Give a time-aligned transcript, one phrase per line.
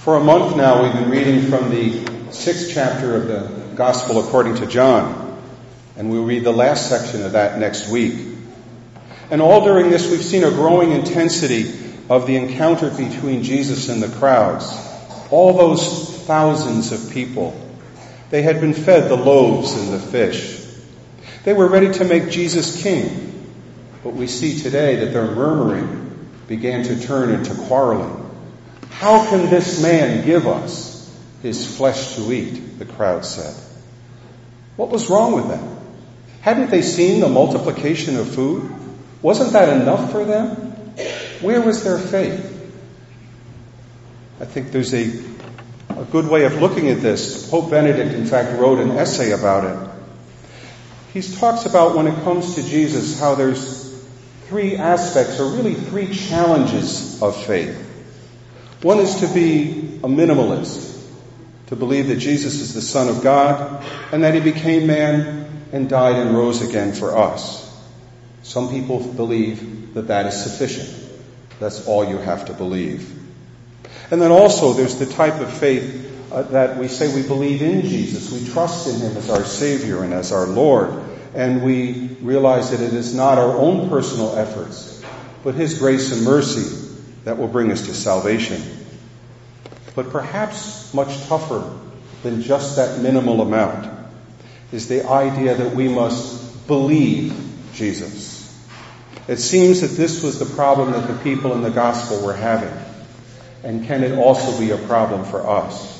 [0.00, 4.54] For a month now, we've been reading from the sixth chapter of the Gospel according
[4.54, 5.38] to John,
[5.94, 8.14] and we'll read the last section of that next week.
[9.30, 11.70] And all during this, we've seen a growing intensity
[12.08, 14.74] of the encounter between Jesus and the crowds.
[15.30, 17.54] All those thousands of people.
[18.30, 20.66] They had been fed the loaves and the fish.
[21.44, 23.52] They were ready to make Jesus king.
[24.02, 28.19] But we see today that their murmuring began to turn into quarreling.
[29.00, 32.78] How can this man give us his flesh to eat?
[32.78, 33.54] The crowd said.
[34.76, 35.78] What was wrong with them?
[36.42, 38.70] Hadn't they seen the multiplication of food?
[39.22, 40.54] Wasn't that enough for them?
[41.40, 42.46] Where was their faith?
[44.38, 45.18] I think there's a,
[45.88, 47.48] a good way of looking at this.
[47.48, 49.90] Pope Benedict, in fact, wrote an essay about it.
[51.14, 54.04] He talks about when it comes to Jesus how there's
[54.48, 57.86] three aspects, or really three challenges of faith.
[58.82, 60.98] One is to be a minimalist,
[61.66, 65.88] to believe that Jesus is the Son of God and that He became man and
[65.88, 67.66] died and rose again for us.
[68.42, 70.88] Some people believe that that is sufficient.
[71.58, 73.18] That's all you have to believe.
[74.10, 77.82] And then also there's the type of faith uh, that we say we believe in
[77.82, 78.32] Jesus.
[78.32, 81.04] We trust in Him as our Savior and as our Lord.
[81.34, 85.04] And we realize that it is not our own personal efforts,
[85.44, 86.79] but His grace and mercy
[87.24, 88.62] that will bring us to salvation.
[89.94, 91.78] But perhaps much tougher
[92.22, 93.88] than just that minimal amount
[94.72, 97.34] is the idea that we must believe
[97.74, 98.38] Jesus.
[99.28, 102.72] It seems that this was the problem that the people in the gospel were having.
[103.62, 105.90] And can it also be a problem for us?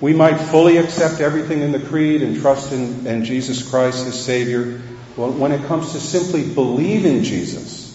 [0.00, 4.22] We might fully accept everything in the creed and trust in, in Jesus Christ as
[4.22, 4.80] Savior.
[5.16, 7.88] Well, when it comes to simply believing Jesus,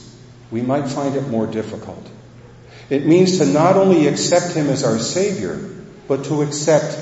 [0.52, 2.10] we might find it more difficult.
[2.90, 5.58] It means to not only accept Him as our Savior,
[6.08, 6.98] but to accept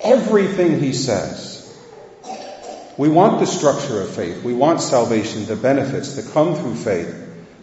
[0.00, 1.56] everything He says.
[2.96, 4.44] We want the structure of faith.
[4.44, 7.16] We want salvation, the benefits that come through faith.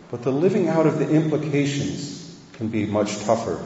[0.09, 3.64] But the living out of the implications can be much tougher.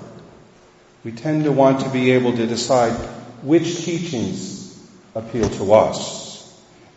[1.04, 2.94] We tend to want to be able to decide
[3.42, 4.78] which teachings
[5.16, 6.22] appeal to us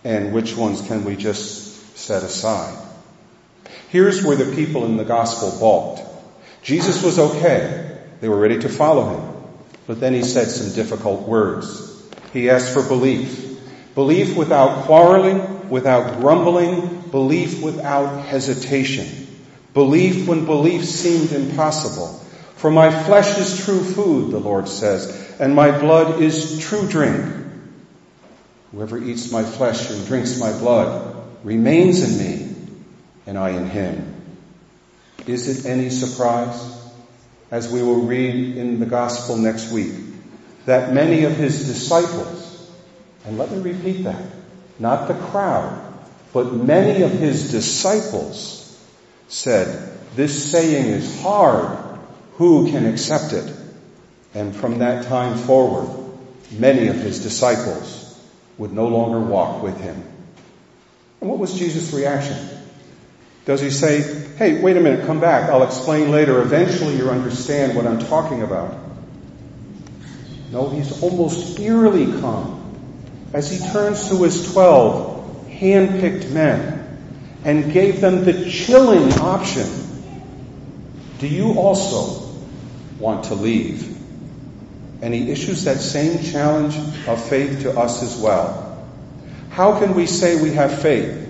[0.02, 2.76] and which ones can we just set aside.
[3.90, 6.03] Here's where the people in the gospel balked.
[6.64, 7.98] Jesus was okay.
[8.20, 9.34] They were ready to follow him.
[9.86, 12.02] But then he said some difficult words.
[12.32, 13.60] He asked for belief.
[13.94, 19.28] Belief without quarreling, without grumbling, belief without hesitation.
[19.74, 22.08] Belief when belief seemed impossible.
[22.56, 27.24] For my flesh is true food, the Lord says, and my blood is true drink.
[28.72, 32.56] Whoever eats my flesh and drinks my blood remains in me,
[33.26, 34.13] and I in him.
[35.26, 36.76] Is it any surprise,
[37.50, 39.94] as we will read in the gospel next week,
[40.66, 42.44] that many of his disciples
[43.24, 44.22] and let me repeat that.
[44.78, 45.80] Not the crowd,
[46.32, 48.60] but many of his disciples
[49.28, 51.78] said, This saying is hard.
[52.34, 53.54] Who can accept it?
[54.34, 55.88] And from that time forward,
[56.50, 58.00] many of his disciples
[58.58, 60.02] would no longer walk with him.
[61.20, 62.36] And what was Jesus' reaction?
[63.44, 64.02] Does he say,
[64.36, 65.50] Hey, wait a minute, come back.
[65.50, 66.40] I'll explain later.
[66.40, 68.76] Eventually you'll understand what I'm talking about.
[70.50, 72.60] No, he's almost eerily calm
[73.32, 76.80] as he turns to his 12 hand-picked men
[77.44, 79.68] and gave them the chilling option.
[81.18, 82.32] Do you also
[82.98, 83.90] want to leave?
[85.02, 88.84] And he issues that same challenge of faith to us as well.
[89.50, 91.23] How can we say we have faith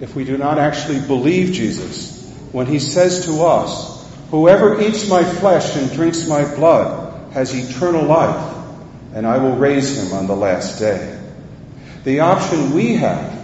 [0.00, 2.20] if we do not actually believe Jesus
[2.52, 4.00] when he says to us,
[4.30, 8.56] Whoever eats my flesh and drinks my blood has eternal life,
[9.12, 11.18] and I will raise him on the last day.
[12.04, 13.36] The option we have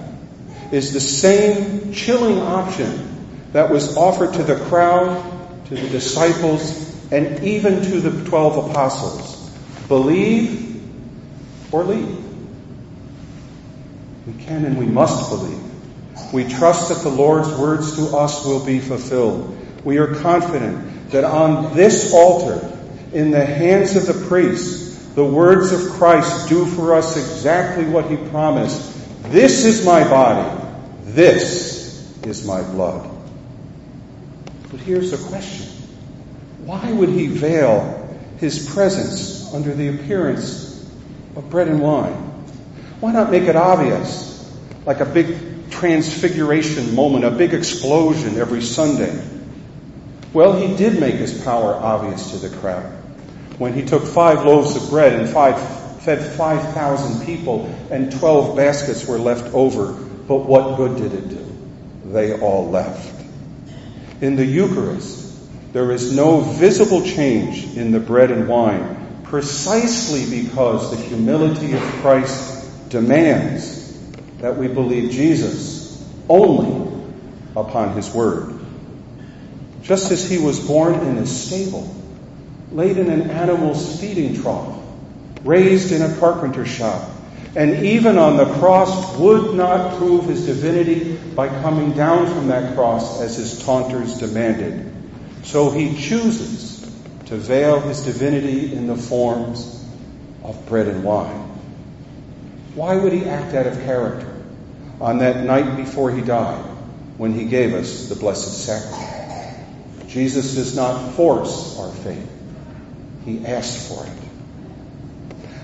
[0.73, 7.43] is the same chilling option that was offered to the crowd, to the disciples, and
[7.45, 9.51] even to the twelve apostles.
[9.89, 10.83] Believe
[11.73, 12.25] or leave.
[14.27, 15.66] We can and we must believe.
[16.33, 19.57] We trust that the Lord's words to us will be fulfilled.
[19.85, 22.73] We are confident that on this altar,
[23.13, 28.11] in the hands of the priests, the words of Christ do for us exactly what
[28.11, 28.93] he promised.
[29.31, 30.65] This is my body.
[31.05, 33.09] This is my blood.
[34.71, 35.67] But here's the question.
[36.65, 40.85] Why would he veil his presence under the appearance
[41.37, 42.13] of bread and wine?
[43.01, 44.53] Why not make it obvious,
[44.85, 49.19] like a big transfiguration moment, a big explosion every Sunday?
[50.33, 52.93] Well, he did make his power obvious to the crowd.
[53.59, 55.59] when he took five loaves of bread and five,
[56.03, 59.93] fed 5,000 people and 12 baskets were left over.
[59.93, 62.13] But what good did it do?
[62.13, 63.25] They all left.
[64.21, 70.91] In the Eucharist, there is no visible change in the bread and wine precisely because
[70.91, 73.86] the humility of Christ demands
[74.47, 77.03] that we believe Jesus only
[77.57, 78.57] upon his word.
[79.83, 81.93] Just as he was born in a stable,
[82.71, 84.79] laid in an animal's feeding trough,
[85.43, 87.11] raised in a carpenter shop,
[87.57, 92.77] and even on the cross would not prove his divinity by coming down from that
[92.77, 94.93] cross as his taunters demanded.
[95.43, 96.89] So he chooses
[97.25, 99.85] to veil his divinity in the forms
[100.45, 101.43] of bread and wine.
[102.77, 104.35] Why would he act out of character
[105.01, 106.65] on that night before he died
[107.17, 110.09] when he gave us the Blessed Sacrament?
[110.09, 112.31] Jesus does not force our faith.
[113.25, 114.13] He asked for it.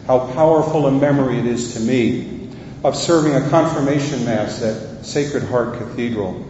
[0.07, 2.49] How powerful a memory it is to me
[2.85, 6.47] of serving a confirmation mass at Sacred Heart Cathedral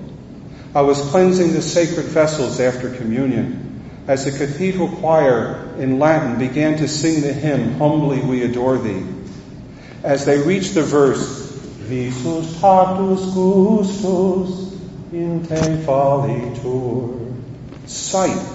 [0.74, 6.78] I was cleansing the sacred vessels after communion as the cathedral choir in Latin began
[6.78, 9.04] to sing the hymn, Humbly We Adore Thee.
[10.02, 11.51] As they reached the verse,
[11.88, 14.72] Visus tactus gustus
[15.12, 17.34] in te fallitur.
[17.86, 18.46] Sight,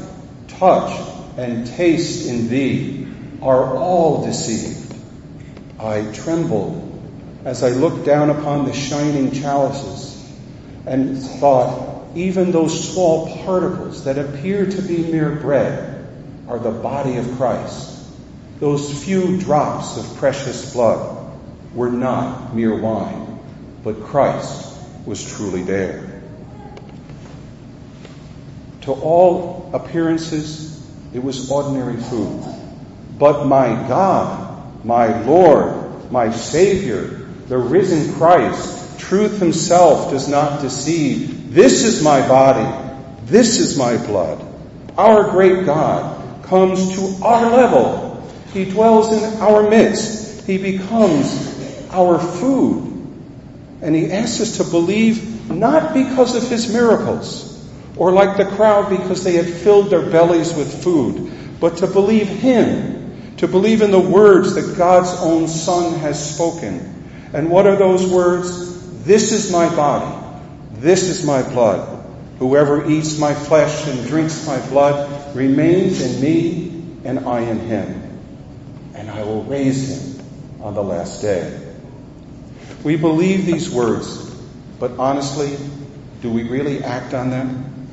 [0.47, 0.97] touch,
[1.37, 3.07] and taste in thee
[3.41, 4.95] are all deceived.
[5.79, 6.83] I trembled
[7.43, 10.15] as I looked down upon the shining chalices
[10.85, 16.07] and thought, even those small particles that appear to be mere bread
[16.47, 17.93] are the body of Christ.
[18.59, 21.16] Those few drops of precious blood
[21.77, 23.39] were not mere wine,
[23.83, 26.21] but Christ was truly there.
[28.81, 30.83] To all appearances,
[31.13, 32.43] it was ordinary food.
[33.19, 41.53] But my God, my Lord, my Savior, the risen Christ, truth himself does not deceive
[41.53, 42.67] this is my body.
[43.25, 44.45] This is my blood.
[44.97, 48.29] Our great God comes to our level.
[48.53, 50.45] He dwells in our midst.
[50.45, 51.56] He becomes
[51.91, 52.93] our food.
[53.81, 57.53] And he asks us to believe not because of his miracles
[57.95, 62.27] or like the crowd because they had filled their bellies with food, but to believe
[62.27, 67.05] him, to believe in the words that God's own Son has spoken.
[67.33, 69.03] And what are those words?
[69.03, 70.27] This is my body
[70.79, 72.05] this is my blood.
[72.39, 78.19] Whoever eats my flesh and drinks my blood remains in me, and I in him.
[78.93, 80.25] And I will raise him
[80.61, 81.66] on the last day.
[82.83, 84.23] We believe these words,
[84.79, 85.57] but honestly,
[86.21, 87.87] do we really act on them?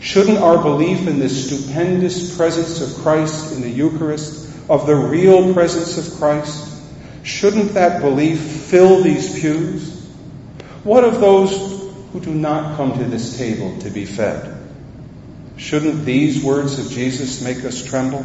[0.00, 5.52] Shouldn't our belief in this stupendous presence of Christ in the Eucharist, of the real
[5.52, 6.82] presence of Christ,
[7.22, 9.94] shouldn't that belief fill these pews?
[10.84, 11.76] What of those
[12.16, 14.56] who do not come to this table to be fed.
[15.58, 18.24] Shouldn't these words of Jesus make us tremble?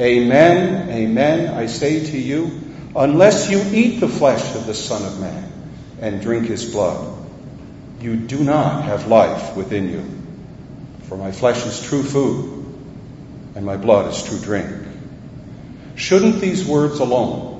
[0.00, 2.60] Amen, amen, I say to you,
[2.96, 5.52] unless you eat the flesh of the Son of Man
[6.00, 7.14] and drink his blood,
[8.00, 10.04] you do not have life within you.
[11.04, 12.64] For my flesh is true food,
[13.54, 14.70] and my blood is true drink.
[15.94, 17.54] Shouldn't these words alone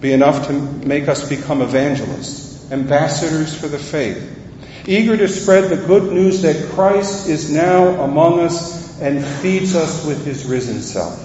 [0.00, 4.38] be enough to make us become evangelists, ambassadors for the faith,
[4.86, 10.04] eager to spread the good news that Christ is now among us and feeds us
[10.04, 11.20] with his risen self.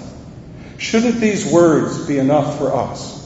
[0.78, 3.19] Shouldn't these words be enough for us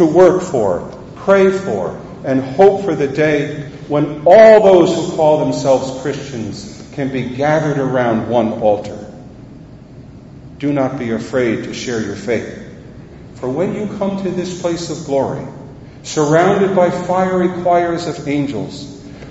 [0.00, 5.40] to work for, pray for, and hope for the day when all those who call
[5.40, 8.98] themselves Christians can be gathered around one altar?
[10.58, 12.66] Do not be afraid to share your faith.
[13.34, 15.46] For when you come to this place of glory,
[16.02, 18.86] surrounded by fiery choirs of angels,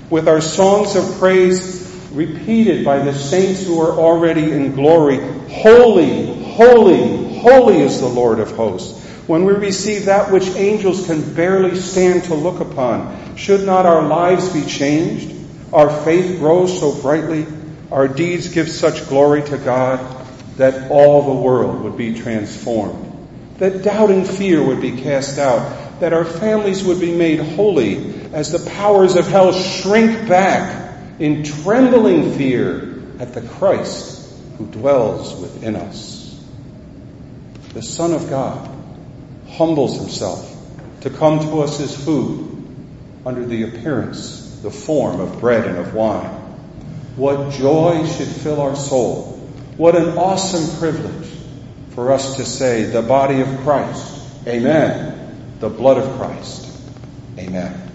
[0.08, 1.80] with our songs of praise
[2.12, 5.18] repeated by the saints who are already in glory.
[5.48, 9.00] Holy, holy, holy is the Lord of hosts.
[9.30, 14.02] When we receive that which angels can barely stand to look upon, should not our
[14.02, 15.32] lives be changed?
[15.72, 17.46] Our faith grows so brightly,
[17.92, 20.00] our deeds give such glory to God
[20.56, 26.00] that all the world would be transformed, that doubt and fear would be cast out,
[26.00, 31.44] that our families would be made holy, as the powers of hell shrink back in
[31.44, 36.36] trembling fear at the Christ who dwells within us.
[37.74, 38.78] The Son of God
[39.60, 40.56] humbles himself
[41.02, 42.66] to come to us as food
[43.26, 46.30] under the appearance, the form of bread and of wine.
[47.14, 49.36] What joy should fill our soul.
[49.76, 51.28] What an awesome privilege
[51.90, 54.24] for us to say, the body of Christ.
[54.46, 55.58] Amen.
[55.60, 56.66] The blood of Christ.
[57.36, 57.89] Amen.